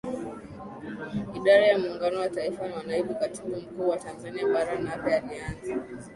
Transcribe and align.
Idara 1.37 1.65
ya 1.67 1.77
muunganiko 1.79 2.19
wa 2.21 2.29
Taifa 2.29 2.67
na 2.67 2.83
Naibu 2.83 3.15
Katibu 3.15 3.55
Mkuu 3.57 3.89
wa 3.89 3.97
Tanzania 3.97 4.47
baraNape 4.47 5.15
alianza 5.15 5.75